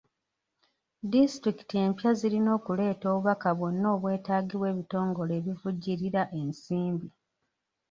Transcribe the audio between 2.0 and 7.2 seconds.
zirina okuleeta obubaka bwonna obwetagibwa ebitongole ebivujjirira ensmbi.